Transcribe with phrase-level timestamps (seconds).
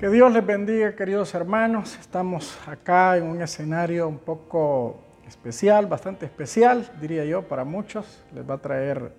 [0.00, 1.98] Que Dios les bendiga, queridos hermanos.
[2.00, 8.22] Estamos acá en un escenario un poco especial, bastante especial, diría yo, para muchos.
[8.34, 9.12] Les va a traer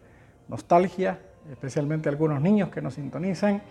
[0.47, 1.19] nostalgia,
[1.51, 3.61] especialmente a algunos niños que nos sintonizan,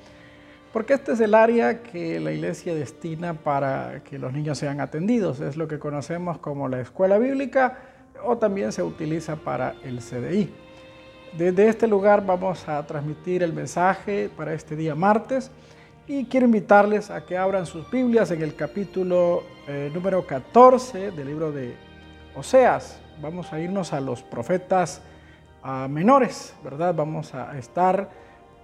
[0.72, 5.40] porque este es el área que la iglesia destina para que los niños sean atendidos.
[5.40, 7.76] Es lo que conocemos como la escuela bíblica
[8.22, 10.54] o también se utiliza para el CDI.
[11.36, 15.50] Desde este lugar vamos a transmitir el mensaje para este día martes
[16.10, 21.24] y quiero invitarles a que abran sus Biblias en el capítulo eh, número 14 del
[21.24, 21.76] libro de
[22.34, 22.98] Oseas.
[23.22, 25.02] Vamos a irnos a los profetas
[25.88, 26.96] menores, ¿verdad?
[26.96, 28.10] Vamos a estar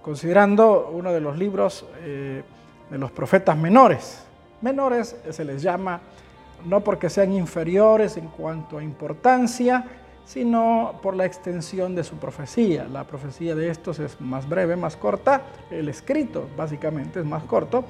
[0.01, 2.43] considerando uno de los libros eh,
[2.89, 4.25] de los profetas menores.
[4.59, 6.01] Menores se les llama
[6.65, 9.85] no porque sean inferiores en cuanto a importancia,
[10.27, 12.85] sino por la extensión de su profecía.
[12.91, 15.41] La profecía de estos es más breve, más corta,
[15.71, 17.85] el escrito básicamente es más corto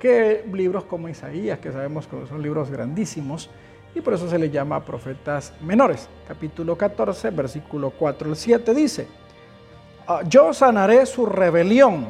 [0.00, 3.50] que libros como Isaías, que sabemos que son libros grandísimos,
[3.94, 6.08] y por eso se le llama profetas menores.
[6.26, 9.06] Capítulo 14, versículo 4 al 7 dice,
[10.06, 12.06] ah, yo sanaré su rebelión,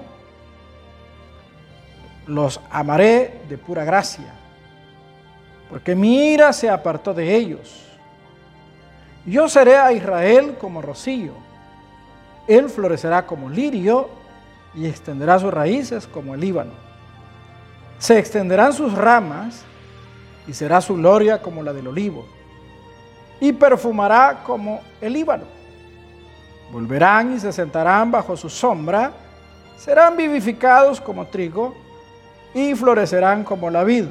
[2.27, 4.35] los amaré de pura gracia,
[5.69, 7.92] porque mi ira se apartó de ellos
[9.27, 11.33] yo seré a Israel como rocío.
[12.49, 14.09] Él florecerá como lirio
[14.75, 16.73] y extenderá sus raíces como el Líbano.
[17.99, 19.63] Se extenderán sus ramas
[20.49, 22.27] y será su gloria como la del olivo.
[23.41, 25.45] Y perfumará como el Líbano.
[26.73, 29.13] Volverán y se sentarán bajo su sombra.
[29.77, 31.75] Serán vivificados como trigo
[32.55, 34.07] y florecerán como la vid.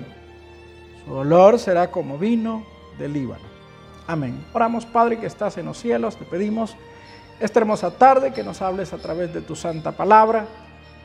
[1.06, 2.64] Su olor será como vino
[2.98, 3.51] del Líbano.
[4.12, 4.44] Amén.
[4.52, 6.76] Oramos, Padre, que estás en los cielos, te pedimos
[7.40, 10.48] esta hermosa tarde que nos hables a través de tu santa palabra,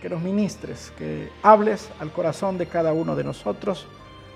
[0.03, 3.87] que nos ministres, que hables al corazón de cada uno de nosotros.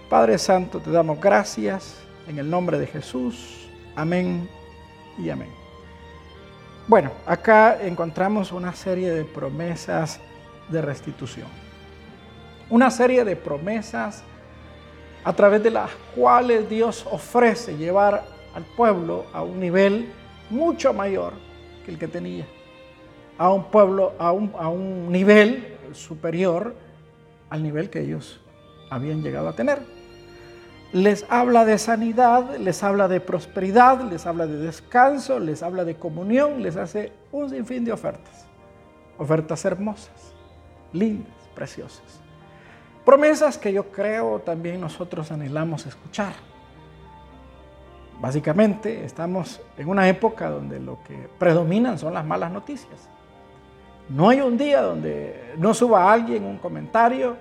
[0.09, 1.97] Padre Santo, te damos gracias
[2.29, 3.69] en el nombre de Jesús.
[3.97, 4.49] Amén
[5.19, 5.51] y amén.
[6.87, 10.21] Bueno, acá encontramos una serie de promesas
[10.69, 11.49] de restitución.
[12.69, 14.23] Una serie de promesas
[15.25, 20.13] a través de las cuales Dios ofrece llevar al pueblo a un nivel
[20.51, 21.33] mucho mayor
[21.85, 22.47] que el que tenía,
[23.39, 26.75] a un pueblo, a un, a un nivel superior
[27.51, 28.41] al nivel que ellos
[28.91, 29.81] habían llegado a tener.
[30.93, 35.97] Les habla de sanidad, les habla de prosperidad, les habla de descanso, les habla de
[35.97, 38.47] comunión, les hace un sinfín de ofertas.
[39.19, 40.35] Ofertas hermosas,
[40.93, 42.21] lindas, preciosas.
[43.05, 46.33] Promesas que yo creo también nosotros anhelamos escuchar.
[48.21, 53.09] Básicamente estamos en una época donde lo que predominan son las malas noticias.
[54.11, 57.37] No hay un día donde no suba alguien un comentario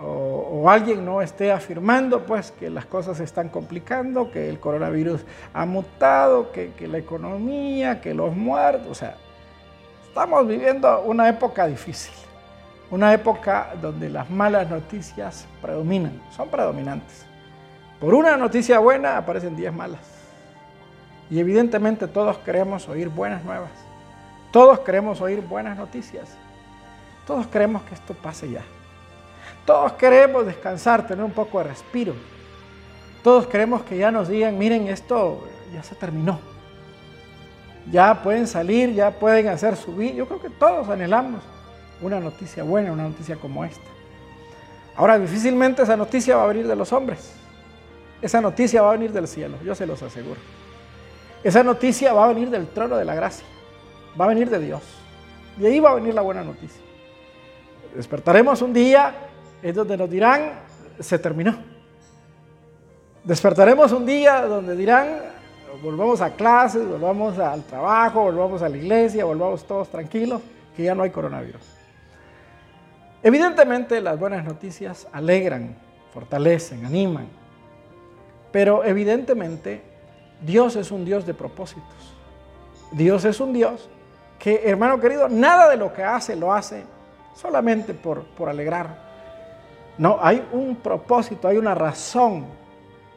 [0.00, 5.24] o, alguien no esté afirmando pues que las cosas se están complicando, que el coronavirus
[5.54, 8.88] ha mutado, que, que la economía, que los muertos.
[8.90, 9.16] O sea,
[10.06, 12.14] estamos viviendo una época difícil,
[12.90, 17.25] una época donde las malas noticias predominan, son predominantes.
[18.00, 20.00] Por una noticia buena aparecen 10 malas.
[21.30, 23.70] Y evidentemente todos queremos oír buenas nuevas.
[24.52, 26.28] Todos queremos oír buenas noticias.
[27.26, 28.62] Todos queremos que esto pase ya.
[29.64, 32.14] Todos queremos descansar, tener un poco de respiro.
[33.24, 36.38] Todos queremos que ya nos digan, miren, esto ya se terminó.
[37.90, 40.12] Ya pueden salir, ya pueden hacer su vida.
[40.12, 41.42] Yo creo que todos anhelamos
[42.00, 43.88] una noticia buena, una noticia como esta.
[44.96, 47.32] Ahora, difícilmente esa noticia va a venir de los hombres.
[48.22, 50.40] Esa noticia va a venir del cielo, yo se los aseguro.
[51.44, 53.46] Esa noticia va a venir del trono de la gracia,
[54.18, 54.82] va a venir de Dios.
[55.58, 56.80] Y ahí va a venir la buena noticia.
[57.94, 59.14] Despertaremos un día
[59.62, 60.60] en donde nos dirán,
[60.98, 61.56] se terminó.
[63.24, 65.20] Despertaremos un día donde dirán,
[65.82, 70.42] volvamos a clases, volvamos al trabajo, volvamos a la iglesia, volvamos todos tranquilos,
[70.76, 71.62] que ya no hay coronavirus.
[73.22, 75.76] Evidentemente las buenas noticias alegran,
[76.12, 77.26] fortalecen, animan,
[78.56, 79.82] pero evidentemente
[80.40, 82.14] Dios es un Dios de propósitos.
[82.90, 83.86] Dios es un Dios
[84.38, 86.82] que, hermano querido, nada de lo que hace lo hace
[87.34, 88.96] solamente por, por alegrar.
[89.98, 92.46] No, hay un propósito, hay una razón,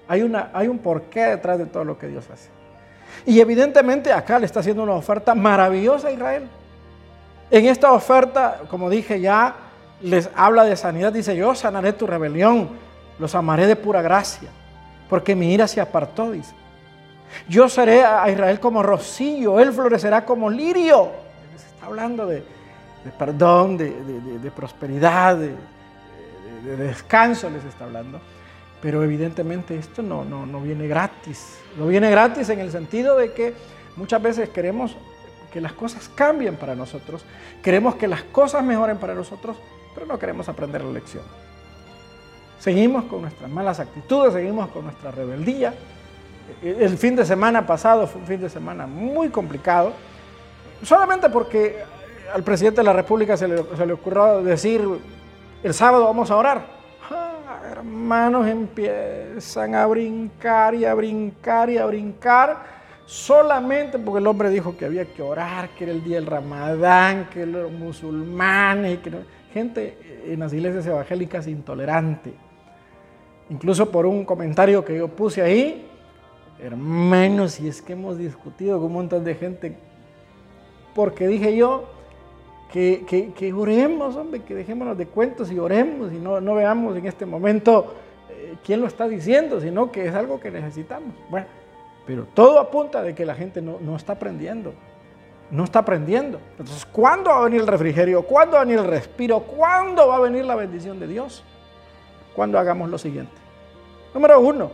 [0.09, 2.50] hay, una, hay un porqué detrás de todo lo que Dios hace.
[3.25, 6.50] Y evidentemente acá le está haciendo una oferta maravillosa a Israel.
[7.50, 9.56] En esta oferta, como dije ya,
[10.01, 11.13] les habla de sanidad.
[11.13, 12.71] Dice, yo sanaré tu rebelión,
[13.18, 14.50] los amaré de pura gracia
[15.09, 16.53] porque mi ira se apartó, dice.
[17.47, 21.09] Yo seré a Israel como rocío, él florecerá como lirio.
[21.57, 22.44] Se está hablando de,
[23.17, 25.56] perdón, de, prosperidad, de,
[26.63, 28.19] de descanso les está hablando.
[28.81, 31.57] Pero evidentemente esto no, no, no viene gratis.
[31.77, 33.53] No viene gratis en el sentido de que
[33.95, 34.95] muchas veces queremos
[35.51, 37.25] que las cosas cambien para nosotros,
[37.63, 39.57] queremos que las cosas mejoren para nosotros,
[39.94, 41.23] pero no queremos aprender la lección.
[42.59, 45.73] Seguimos con nuestras malas actitudes, seguimos con nuestra rebeldía.
[46.61, 49.94] El fin de semana pasado fue un fin de semana muy complicado,
[50.83, 51.77] solamente porque
[52.33, 54.85] al presidente de la República se le, ocurrió decir,
[55.63, 56.79] el sábado vamos a orar
[57.71, 62.57] hermanos empiezan a brincar y a brincar y a brincar
[63.05, 67.29] solamente porque el hombre dijo que había que orar, que era el día del ramadán,
[67.31, 69.12] que los musulmanes, que
[69.53, 72.33] gente en las iglesias evangélicas intolerante.
[73.50, 75.88] Incluso por un comentario que yo puse ahí,
[76.60, 79.75] hermanos, y es que hemos discutido con un montón de gente,
[80.94, 81.86] porque dije yo,
[82.72, 87.25] que, oremos, hombre, que dejémonos de cuentos y oremos y no, no veamos en este
[87.25, 87.96] momento
[88.30, 91.13] eh, quién lo está diciendo, sino que es algo que necesitamos.
[91.30, 91.48] Bueno,
[92.06, 94.74] pero todo apunta de que la gente no, no está aprendiendo,
[95.50, 96.40] no está aprendiendo.
[96.51, 98.22] Entonces, ¿cuándo va a venir el refrigerio?
[98.24, 99.40] ¿Cuándo va a venir el respiro?
[99.40, 101.44] ¿Cuándo va a venir la bendición de Dios?
[102.36, 103.38] Cuando hagamos lo siguiente.
[104.13, 104.71] Número uno,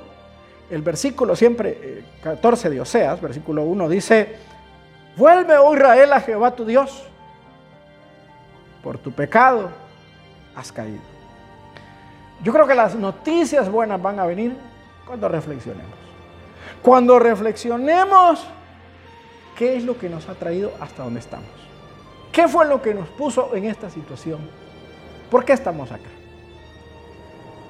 [0.69, 4.35] el versículo siempre, 14 eh, de Oseas, versículo 1, dice,
[5.17, 7.07] vuelve, oh Israel, a Jehová tu Dios
[8.85, 9.71] por tu pecado
[10.55, 11.01] has caído.
[12.43, 14.55] Yo creo que las noticias buenas van a venir
[15.07, 15.97] cuando reflexionemos.
[16.83, 18.45] Cuando reflexionemos
[19.57, 21.49] qué es lo que nos ha traído hasta donde estamos.
[22.31, 24.47] ¿Qué fue lo que nos puso en esta situación?
[25.31, 26.09] ¿Por qué estamos acá?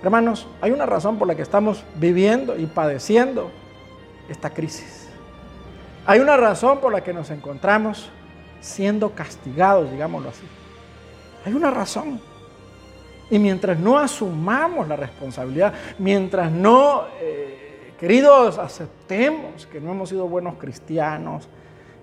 [0.05, 3.49] Hermanos, hay una razón por la que estamos viviendo y padeciendo
[4.29, 5.09] esta crisis.
[6.05, 8.11] Hay una razón por la que nos encontramos
[8.61, 10.45] siendo castigados, digámoslo así.
[11.43, 12.21] Hay una razón.
[13.31, 20.27] Y mientras no asumamos la responsabilidad, mientras no, eh, queridos, aceptemos que no hemos sido
[20.27, 21.49] buenos cristianos,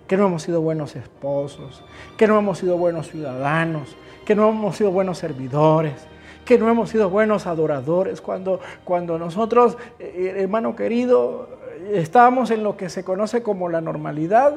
[0.08, 1.84] que no hemos sido buenos esposos,
[2.16, 3.96] que no hemos sido buenos ciudadanos,
[4.26, 6.08] que no hemos sido buenos servidores,
[6.44, 11.48] que no hemos sido buenos adoradores, cuando, cuando nosotros, eh, hermano querido,
[11.92, 14.56] estábamos en lo que se conoce como la normalidad,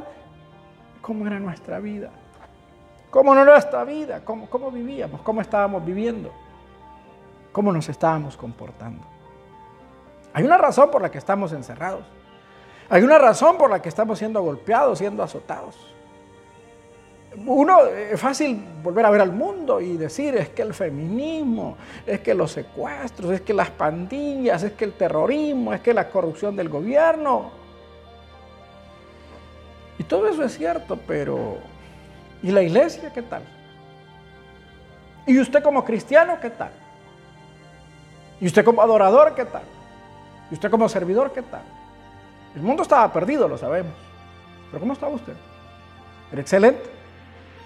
[1.01, 2.11] ¿cómo era nuestra vida?
[3.09, 4.21] ¿Cómo no nuestra vida?
[4.25, 5.21] ¿Cómo, ¿Cómo vivíamos?
[5.21, 6.31] ¿Cómo estábamos viviendo?
[7.51, 9.01] ¿Cómo nos estábamos comportando?
[10.33, 12.03] Hay una razón por la que estamos encerrados.
[12.89, 15.94] Hay una razón por la que estamos siendo golpeados, siendo azotados.
[17.45, 22.21] Uno, es fácil volver a ver al mundo y decir, es que el feminismo, es
[22.21, 26.55] que los secuestros, es que las pandillas, es que el terrorismo, es que la corrupción
[26.55, 27.51] del gobierno.
[29.97, 31.57] Y todo eso es cierto, pero
[32.45, 33.41] ¿Y la iglesia qué tal?
[35.25, 36.69] ¿Y usted como cristiano qué tal?
[38.39, 39.63] ¿Y usted como adorador qué tal?
[40.51, 41.63] ¿Y usted como servidor qué tal?
[42.55, 43.93] El mundo estaba perdido, lo sabemos.
[44.69, 45.33] Pero ¿cómo estaba usted?
[46.31, 46.94] Era excelente.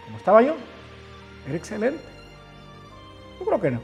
[0.09, 0.55] ¿Cómo estaba yo?
[1.47, 2.01] Era excelente.
[3.39, 3.79] Yo creo que no.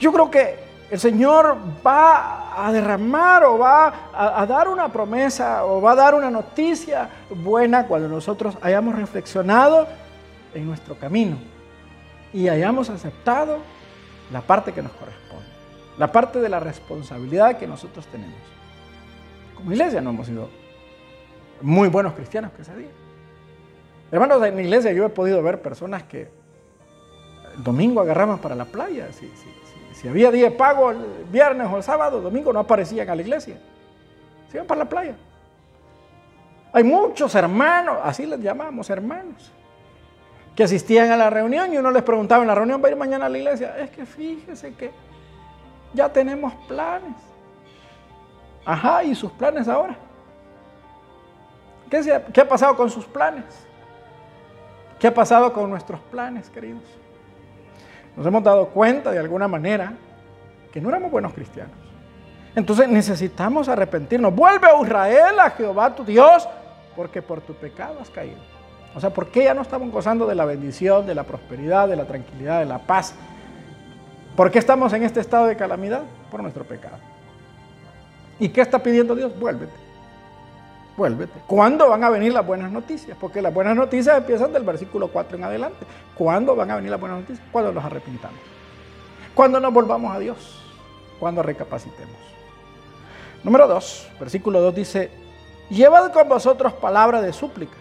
[0.00, 0.58] Yo creo que
[0.90, 1.56] el Señor
[1.86, 7.08] va a derramar o va a, dar una promesa o va a dar una noticia
[7.30, 9.86] buena cuando nosotros hayamos reflexionado
[10.52, 11.36] en nuestro camino
[12.32, 13.58] y hayamos aceptado
[14.32, 15.46] la parte que nos corresponde,
[15.96, 18.34] la parte de la responsabilidad que nosotros tenemos.
[19.54, 20.50] Como iglesia no hemos sido
[21.62, 23.03] muy buenos cristianos que ese día.
[24.14, 26.28] Hermanos, en la iglesia yo he podido ver personas que
[27.56, 29.28] el domingo agarraban para la playa, sí,
[29.92, 33.22] si había día de pago el viernes o el sábado, domingo no aparecían a la
[33.22, 33.58] iglesia.
[34.52, 35.16] Se iban para la playa.
[36.72, 39.50] Hay muchos hermanos, así les llamamos hermanos,
[40.54, 42.96] que asistían a la reunión y uno les preguntaba en la reunión, ¿va a ir
[42.96, 43.76] mañana a la iglesia?
[43.78, 44.92] Es que fíjese que
[45.92, 47.16] ya tenemos planes.
[48.64, 49.96] Ajá, ¿y sus planes ahora?
[51.90, 53.66] ¿Qué, ¿Qué ha pasado con sus planes?
[55.04, 56.80] ¿Qué ha pasado con nuestros planes, queridos?
[58.16, 59.92] nos hemos dado cuenta de alguna manera
[60.72, 61.76] que no éramos buenos cristianos.
[62.56, 64.34] Entonces necesitamos arrepentirnos.
[64.34, 66.48] Vuelve a Israel, a Jehová tu Dios,
[66.96, 68.38] porque por tu pecado has caído.
[68.94, 71.96] O sea, ¿por qué ya no estamos gozando de la bendición, de la prosperidad, de
[71.96, 73.14] la tranquilidad, de la paz?
[74.34, 76.00] ¿Por qué estamos en este estado de calamidad?
[76.30, 76.96] Por nuestro pecado.
[78.38, 79.38] ¿Y qué está pidiendo Dios?
[79.38, 79.84] Vuélvete
[80.96, 81.40] vuélvete.
[81.46, 83.16] ¿Cuándo van a venir las buenas noticias?
[83.20, 85.86] Porque las buenas noticias empiezan del versículo 4 en adelante.
[86.14, 87.46] ¿Cuándo van a venir las buenas noticias?
[87.50, 88.38] Cuando nos arrepintamos.
[89.34, 90.60] Cuando nos volvamos a Dios.
[91.18, 92.16] Cuando recapacitemos.
[93.42, 95.10] Número 2, versículo 2 dice,
[95.68, 97.76] llevad con vosotros palabra de súplica.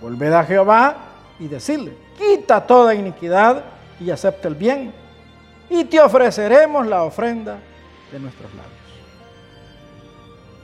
[0.00, 0.96] Volved a Jehová
[1.38, 3.64] y decirle, quita toda iniquidad
[4.00, 4.92] y acepta el bien.
[5.70, 7.58] y te ofreceremos la ofrenda
[8.10, 8.72] de nuestros labios.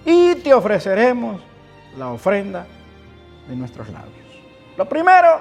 [0.07, 1.43] Y te ofreceremos
[1.99, 2.67] la ofrenda
[3.49, 4.15] de nuestros labios.
[4.77, 5.41] Lo primero,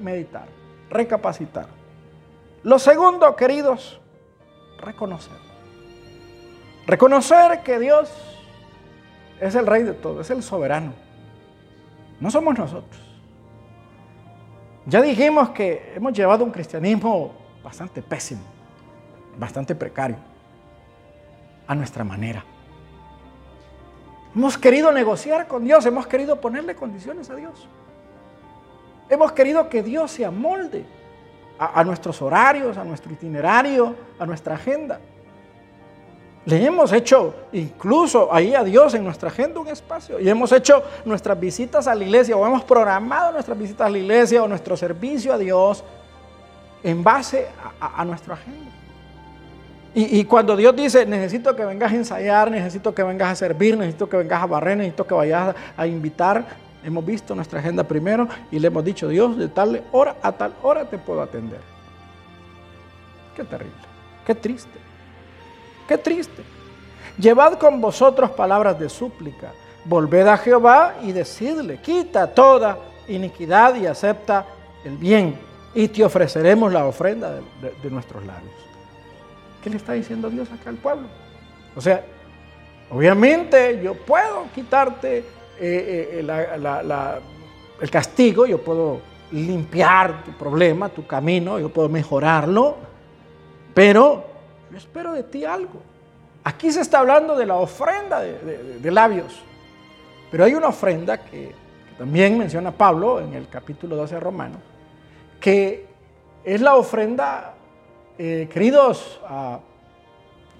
[0.00, 0.46] meditar,
[0.90, 1.66] recapacitar.
[2.62, 4.00] Lo segundo, queridos,
[4.78, 5.36] reconocer.
[6.86, 8.12] Reconocer que Dios
[9.40, 10.92] es el rey de todo, es el soberano.
[12.20, 13.00] No somos nosotros.
[14.86, 17.32] Ya dijimos que hemos llevado un cristianismo
[17.62, 18.42] bastante pésimo,
[19.38, 20.16] bastante precario,
[21.66, 22.44] a nuestra manera.
[24.34, 27.68] Hemos querido negociar con Dios, hemos querido ponerle condiciones a Dios.
[29.08, 30.86] Hemos querido que Dios se amolde
[31.58, 34.98] a, nuestros horarios, a nuestro itinerario, a nuestra agenda.
[36.44, 40.82] Le hemos hecho incluso ahí a Dios en nuestra agenda un espacio y hemos hecho
[41.04, 44.76] nuestras visitas a la iglesia o hemos programado nuestras visitas a la iglesia o nuestro
[44.76, 45.84] servicio a Dios
[46.82, 47.46] en base
[47.80, 48.72] a, nuestra agenda.
[49.94, 54.08] Y, cuando Dios dice, necesito que vengas a ensayar, necesito que vengas a servir, necesito
[54.08, 56.46] que vengas a barrer, necesito que vayas a invitar,
[56.82, 60.54] hemos visto nuestra agenda primero y le hemos dicho, Dios, de tal hora a tal
[60.62, 61.60] hora te puedo atender.
[63.36, 63.76] Qué terrible,
[64.26, 64.82] qué triste.
[65.86, 66.42] Qué triste.
[67.18, 69.52] Llevad con vosotros palabras de súplica.
[69.84, 74.46] Volved a Jehová y decidle, quita toda iniquidad y acepta
[74.84, 75.38] el bien.
[75.74, 78.52] Y te ofreceremos la ofrenda de, nuestros labios.
[79.62, 81.08] ¿Qué le está diciendo Dios acá al pueblo?
[81.76, 82.04] O sea,
[82.90, 85.18] obviamente yo puedo quitarte
[85.58, 87.20] eh, eh,
[87.80, 89.00] el castigo, yo puedo
[89.32, 92.76] limpiar tu problema, tu camino, yo puedo mejorarlo,
[93.74, 94.24] pero
[94.70, 95.80] yo espero de ti algo.
[96.44, 99.40] Aquí se está hablando de la ofrenda de, labios,
[100.30, 101.54] pero hay una ofrenda que,
[101.96, 104.58] también menciona Pablo en el capítulo 12 de Romanos,
[105.38, 105.86] que
[106.42, 107.54] es la ofrenda,
[108.18, 109.20] eh, queridos,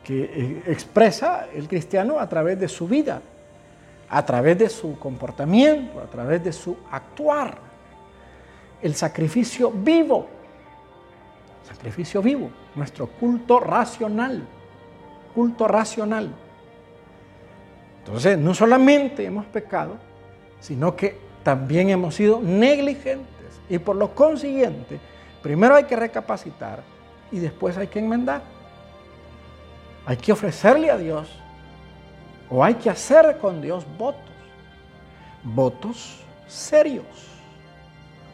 [0.02, 3.22] que eh, expresa el cristiano a través de su vida,
[4.08, 7.58] a través de su comportamiento, a través de su actuar.
[8.82, 10.26] El sacrificio vivo
[11.64, 14.46] sacrificio vivo, nuestro culto racional,
[15.34, 16.32] culto racional.
[17.98, 19.96] Entonces, no solamente hemos pecado,
[20.60, 23.26] sino que también hemos sido negligentes.
[23.68, 25.00] Y por lo consiguiente,
[25.42, 26.82] primero hay que recapacitar
[27.32, 28.42] y después hay que enmendar.
[30.06, 31.28] Hay que ofrecerle a Dios
[32.50, 34.20] o hay que hacer con Dios votos.
[35.42, 37.06] Votos serios.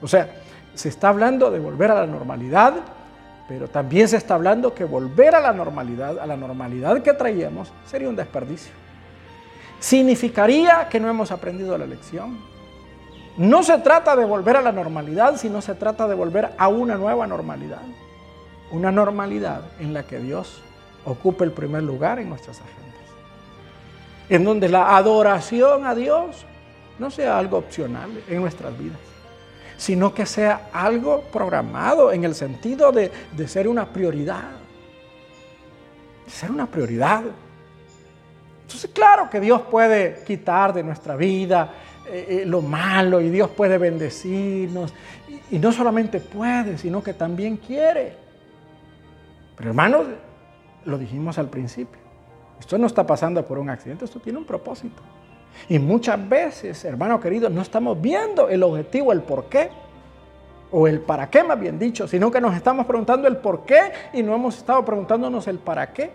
[0.02, 0.28] O sea,
[0.74, 2.74] se está hablando de volver a la normalidad,
[3.48, 7.72] pero también se está hablando que volver a la normalidad, a la normalidad que traíamos,
[7.86, 8.72] sería un desperdicio.
[9.80, 12.38] Significaría que no hemos aprendido la lección.
[13.36, 16.96] No se trata de volver a la normalidad, sino se trata de volver a una
[16.96, 17.82] nueva normalidad.
[18.70, 20.62] Una normalidad en la que Dios
[21.04, 22.84] ocupe el primer lugar en nuestras agendas.
[24.28, 26.44] En donde la adoración a Dios
[26.98, 29.08] no sea algo opcional en nuestras vidas
[29.78, 33.10] sino que sea algo programado en el sentido de,
[33.46, 34.50] ser una prioridad.
[36.26, 37.22] ser una prioridad.
[38.62, 41.72] Entonces, claro que Dios puede quitar de nuestra vida
[42.06, 44.92] eh, eh, lo malo y Dios puede bendecirnos.
[45.50, 48.27] Y no solamente puede, sino que también quiere.
[49.58, 50.06] Pero hermanos,
[50.84, 52.00] lo dijimos al principio.
[52.58, 55.02] Esto no está pasando por un accidente, esto tiene un propósito.
[55.68, 59.70] Y muchas veces, hermano querido, no estamos viendo el objetivo, el por qué,
[60.70, 63.92] o el para qué más bien dicho, sino que nos estamos preguntando el por qué
[64.12, 66.10] y no hemos estado preguntándonos el para qué.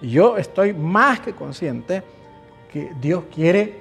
[0.00, 2.02] Y yo estoy más que consciente
[2.72, 3.80] que Dios quiere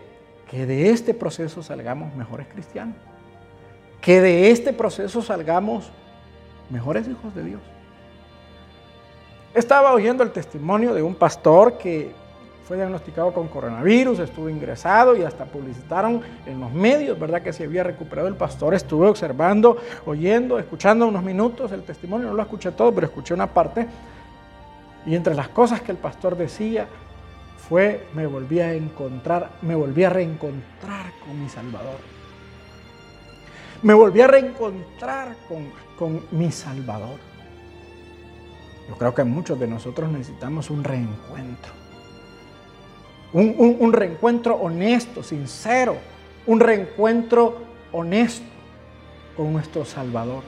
[0.49, 2.95] que de este proceso salgamos mejores cristianos,
[4.01, 5.91] que de este proceso salgamos
[6.69, 7.61] mejores hijos de Dios.
[9.53, 12.13] Estaba oyendo el testimonio de un pastor que
[12.65, 17.41] fue diagnosticado con coronavirus, estuvo ingresado y hasta publicitaron en los medios, ¿verdad?
[17.41, 18.73] Que se había recuperado el pastor.
[18.73, 23.47] Estuve observando, oyendo, escuchando unos minutos el testimonio, no lo escuché todo, pero escuché una
[23.47, 23.87] parte.
[25.05, 26.87] Y entre las cosas que el pastor decía
[27.57, 31.97] fue, me volví a encontrar, me volví a reencontrar con mi Salvador.
[33.81, 37.30] Me volví a reencontrar con, con mi Salvador.
[38.91, 41.81] Yo creo que muchos de nosotros necesitamos un reencuentro
[43.33, 45.97] un, reencuentro honesto, sincero,
[46.47, 48.45] un reencuentro honesto
[49.35, 50.43] con nuestro Salvador.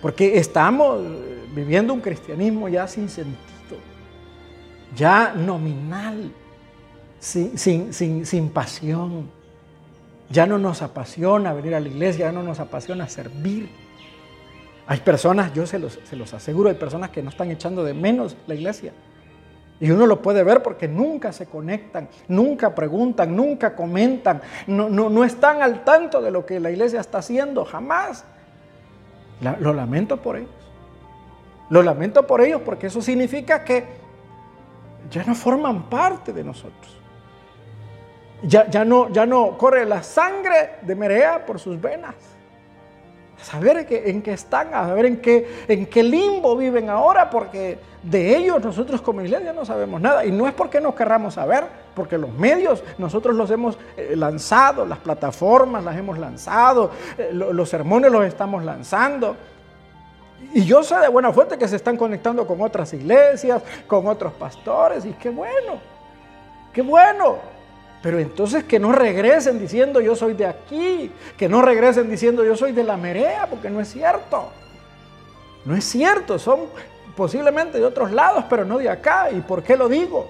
[0.00, 1.02] Porque estamos
[1.54, 3.78] viviendo un cristianismo ya sin sentido,
[4.96, 6.32] ya nominal,
[7.18, 7.92] sin, sin,
[8.26, 9.30] sin, pasión.
[10.30, 13.68] Ya no nos apasiona venir a la iglesia, ya no nos apasiona servir.
[14.92, 17.94] Hay personas, yo se los, se los aseguro, hay personas que no están echando de
[17.94, 18.92] menos la iglesia.
[19.80, 25.24] Y uno lo puede ver porque nunca se conectan, nunca preguntan, nunca comentan, no, no,
[25.24, 28.26] están al tanto de lo que la iglesia está haciendo, jamás.
[29.60, 30.50] lo lamento por ellos.
[31.70, 33.86] Lo lamento por ellos porque eso significa que
[35.10, 37.00] ya no forman parte de nosotros.
[38.42, 42.31] Ya, ya, no, ya no corre la sangre de Merea por sus venas
[43.42, 48.36] saber en qué están, a saber en qué, en qué limbo viven ahora, porque de
[48.36, 50.24] ellos nosotros como iglesia no sabemos nada.
[50.24, 54.86] Y no es porque no querramos saber, porque los medios nosotros los hemos eh, lanzado,
[54.86, 59.36] las plataformas las hemos lanzado, eh, los sermones los estamos lanzando.
[60.54, 64.32] Y yo sé de buena fuente que se están conectando con otras iglesias, con otros
[64.32, 65.80] pastores, y qué bueno,
[66.72, 67.61] qué bueno.
[68.02, 72.56] Pero entonces que no regresen diciendo yo soy de aquí, que no regresen diciendo yo
[72.56, 74.50] soy de la Merea, porque no es cierto.
[75.64, 76.62] No es cierto, son
[77.16, 79.30] posiblemente de otros lados, pero no de acá.
[79.30, 80.28] ¿Y por qué lo digo?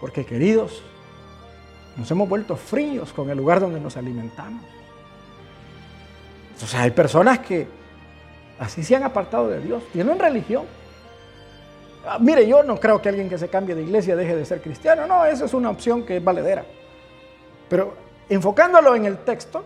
[0.00, 0.82] Porque queridos,
[1.96, 4.64] nos hemos vuelto fríos con el lugar donde nos alimentamos.
[6.60, 7.68] O sea, hay personas que
[8.58, 10.64] así se han apartado de Dios, tienen religión,
[12.06, 14.60] Ah, mire, yo no creo que alguien que se cambie de iglesia deje de ser
[14.60, 15.06] cristiano.
[15.06, 16.64] No, esa es una opción que es valedera.
[17.68, 17.94] Pero
[18.28, 19.64] enfocándolo en el texto,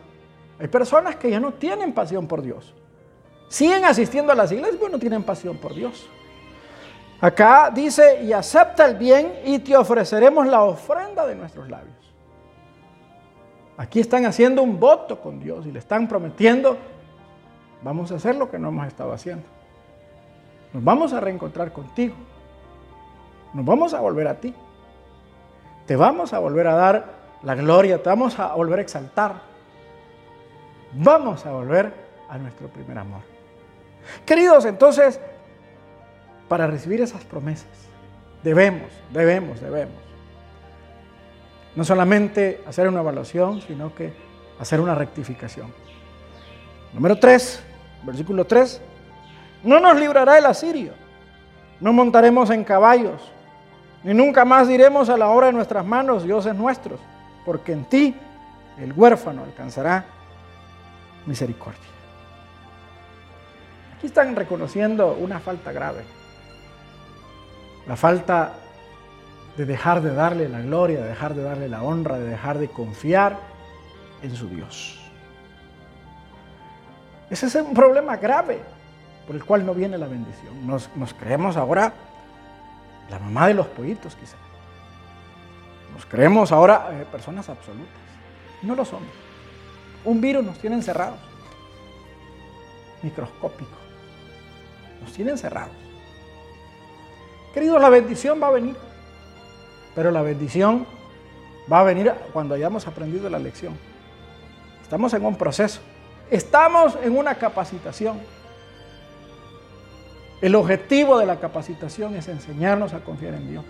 [0.59, 2.75] hay personas que ya no tienen pasión por Dios.
[3.49, 6.09] Siguen asistiendo a las iglesias, pero no tienen pasión por Dios.
[7.21, 11.97] Acá dice, y acepta el bien y te ofreceremos la ofrenda de nuestros labios.
[13.77, 16.77] Aquí están haciendo un voto con Dios y le están prometiendo,
[17.83, 19.58] vamos a hacer lo que no hemos estado haciendo.
[20.73, 22.15] Nos vamos a reencontrar contigo.
[23.55, 24.55] Nos vamos a volver a ti.
[25.87, 29.41] Te vamos a volver a dar la gloria, te vamos a volver a exaltar.
[30.93, 31.93] Vamos a volver
[32.29, 33.21] a nuestro primer amor.
[34.27, 35.21] Queridos, entonces,
[36.49, 37.69] para recibir esas promesas,
[38.43, 39.97] debemos, debemos, debemos.
[41.75, 44.13] No solamente hacer una evaluación, sino que
[44.59, 45.73] hacer una rectificación.
[46.93, 47.63] Número 3,
[48.05, 48.81] versículo 3.
[49.63, 50.93] No nos librará el asirio.
[51.81, 53.33] No montaremos en caballos,
[54.03, 57.01] ni nunca más diremos a la obra de nuestras manos, dioses nuestros,
[57.45, 58.15] porque en ti
[58.79, 60.05] el huérfano alcanzará
[61.27, 61.81] misericordia.
[63.97, 66.05] Aquí están reconociendo una falta grave.
[67.87, 68.53] La falta
[69.57, 72.69] de dejar de darle la gloria, de dejar de darle la honra, de dejar de
[72.69, 73.39] confiar
[74.23, 75.01] en su Dios.
[77.31, 78.61] Ese es un problema grave
[79.29, 80.67] por el cual no viene la bendición.
[80.67, 81.93] Nos, creemos ahora
[83.11, 84.39] la mamá de los pollitos, quizá.
[85.93, 87.93] Nos creemos ahora eh, personas absolutas.
[88.63, 89.11] No lo somos.
[90.07, 91.19] Un virus nos tiene encerrados.
[93.03, 93.77] Microscópico.
[95.03, 95.77] Nos tiene encerrados.
[97.53, 98.77] Queridos, la bendición va a venir.
[99.95, 100.87] Pero la bendición
[101.71, 103.77] va a venir cuando hayamos aprendido la lección.
[104.83, 105.81] Estamos en un proceso.
[106.31, 108.38] Estamos en una capacitación.
[110.41, 113.65] El objetivo de la capacitación es enseñarnos a confiar en Dios,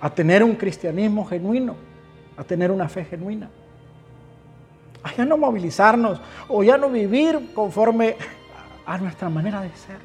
[0.00, 1.76] a tener un cristianismo genuino,
[2.36, 3.48] a tener una fe genuina,
[5.02, 8.16] a ya no movilizarnos o ya no vivir conforme
[8.84, 9.98] a nuestra manera de ser.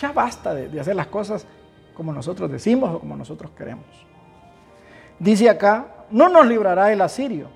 [0.00, 1.46] Ya basta de, hacer las cosas
[1.94, 3.84] como nosotros decimos o como nosotros queremos.
[5.18, 7.48] Dice acá, no nos librará el asirio,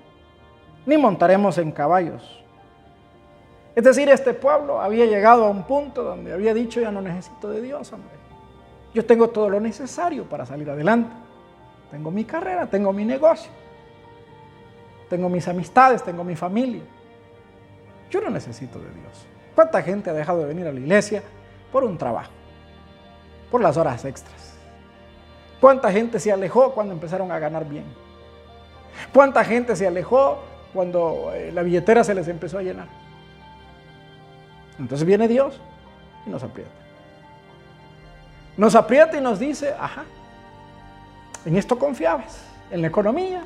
[0.85, 2.38] ni montaremos en caballos
[3.79, 7.49] es decir, este pueblo había llegado a un punto donde había dicho, ya no necesito
[7.49, 8.11] de Dios, hombre.
[8.93, 11.15] Yo tengo todo lo necesario para salir adelante.
[11.89, 13.49] Tengo mi carrera, tengo mi negocio,
[15.09, 16.81] tengo mis amistades, tengo mi familia.
[18.11, 19.25] Yo no necesito de Dios.
[19.55, 21.23] ¿Cuánta gente ha dejado de venir a la iglesia
[21.71, 22.33] por un trabajo,
[23.49, 24.57] por las horas extras?
[25.61, 27.85] ¿Cuánta gente se alejó cuando empezaron a ganar bien?
[29.13, 30.39] ¿Cuánta gente se alejó
[30.73, 33.08] cuando eh, la billetera se les empezó a llenar?
[34.79, 35.59] Entonces viene Dios
[36.25, 36.71] y nos aprieta.
[38.57, 40.05] Nos aprieta y nos dice, ajá,
[41.45, 43.43] en esto confiabas, en la economía,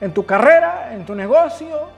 [0.00, 1.88] en tu carrera, en tu negocio.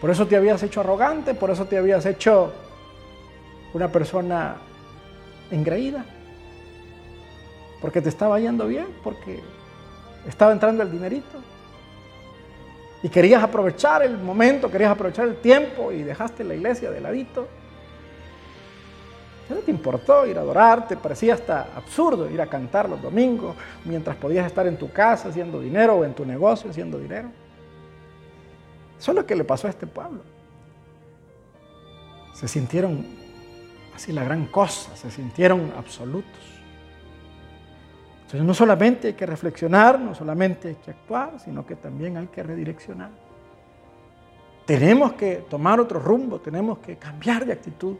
[0.00, 2.52] Por eso te habías hecho arrogante, por eso te habías hecho
[3.72, 4.56] una persona
[5.50, 6.04] engreída.
[7.80, 9.40] Porque te estaba yendo bien, porque
[10.26, 11.49] estaba entrando el dinerito
[13.02, 17.48] y querías aprovechar el momento, querías aprovechar el tiempo y dejaste la iglesia de ladito.
[19.48, 23.00] Ya no te importó ir a adorar, te parecía hasta absurdo ir a cantar los
[23.02, 27.30] domingos mientras podías estar en tu casa haciendo dinero o en tu negocio haciendo dinero.
[28.98, 30.22] Eso es lo que le pasó a este pueblo.
[32.34, 33.04] se sintieron
[33.94, 36.59] así la gran cosa, se sintieron absolutos.
[38.30, 42.28] Entonces no solamente hay que reflexionar, no solamente hay que actuar, sino que también hay
[42.28, 43.10] que redireccionar.
[44.64, 47.96] Tenemos que tomar otro rumbo, tenemos que cambiar de actitud.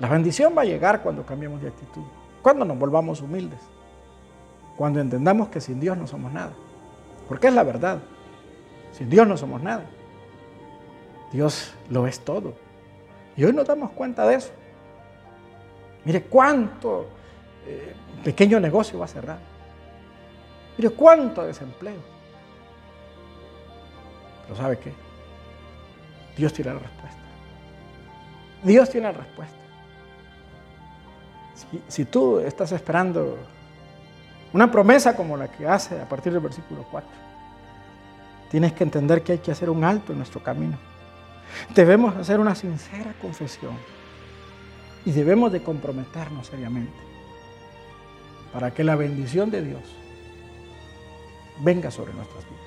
[0.00, 2.02] La bendición va a llegar cuando cambiemos de actitud,
[2.42, 3.60] cuando nos volvamos humildes,
[4.76, 6.54] cuando entendamos que sin Dios no somos nada.
[7.28, 8.00] Porque es la verdad,
[8.90, 9.84] sin Dios no somos nada.
[11.30, 12.54] Dios lo es todo.
[13.36, 14.50] Y hoy nos damos cuenta de eso.
[16.04, 17.06] Mire cuánto
[17.66, 17.94] eh,
[18.24, 19.38] pequeño negocio va a cerrar.
[20.76, 22.00] Mire cuánto desempleo.
[24.42, 24.92] Pero ¿sabe qué?
[26.36, 27.18] Dios tiene la respuesta.
[28.62, 29.56] Dios tiene la respuesta.
[31.88, 33.36] Si, tú estás esperando
[34.52, 37.10] una promesa como la que hace a partir del versículo 4,
[38.50, 40.78] tienes que entender que hay que hacer un alto en nuestro camino.
[41.74, 43.76] Debemos hacer una sincera confesión
[45.04, 47.07] y debemos de comprometernos seriamente
[48.52, 49.82] para que la bendición de Dios
[51.60, 52.58] venga sobre nuestras vidas.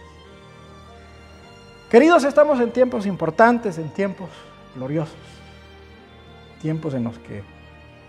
[1.89, 4.29] Queridos, estamos en tiempos importantes, en tiempos
[4.75, 5.15] gloriosos,
[6.61, 7.43] tiempos en los que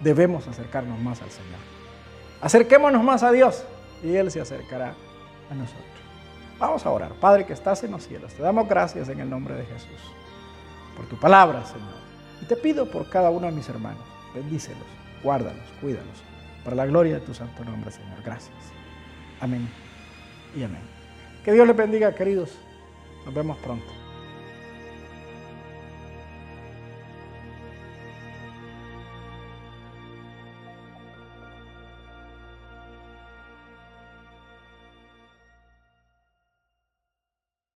[0.00, 1.58] debemos acercarnos más al Señor.
[2.40, 3.64] Acerquémonos más a Dios
[4.02, 4.94] y Él se acercará
[5.50, 5.86] a nosotros.
[6.58, 7.12] Vamos a orar.
[7.14, 10.00] Padre que estás en los cielos, te damos gracias en el nombre de Jesús
[10.96, 12.02] por tu palabra, Señor.
[12.40, 14.02] Y te pido por cada uno de mis hermanos,
[14.34, 14.82] bendícelos,
[15.22, 16.22] guárdalos, cuídalos,
[16.64, 18.22] para la gloria de tu santo nombre, Señor.
[18.24, 18.56] Gracias.
[19.40, 19.68] Amén
[20.56, 20.82] y amén.
[21.44, 22.56] Que Dios les bendiga, queridos.
[23.24, 24.01] Nos vemos pronto.